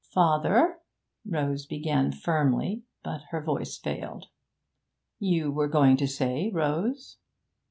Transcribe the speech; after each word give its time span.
'Father' 0.15 0.79
Rose 1.27 1.67
began 1.67 2.11
firmly, 2.11 2.81
but 3.03 3.21
her 3.29 3.39
voice 3.39 3.77
failed. 3.77 4.29
'You 5.19 5.51
were 5.51 5.67
going 5.67 5.95
to 5.97 6.07
say, 6.07 6.49
Rose?' 6.51 7.17